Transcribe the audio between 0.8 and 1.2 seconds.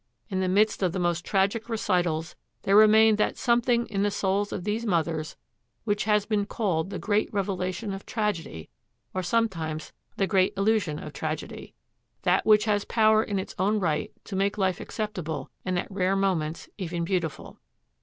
of the